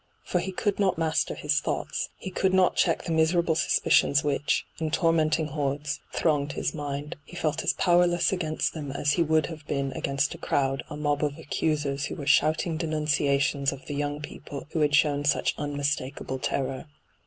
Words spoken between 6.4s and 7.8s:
his mind. He felt as